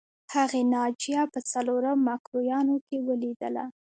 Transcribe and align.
هغې 0.33 0.61
ناجیه 0.73 1.23
په 1.33 1.39
څلورم 1.51 1.97
مکروریانو 2.09 2.75
کې 2.87 2.97
ولیدله 3.07 3.65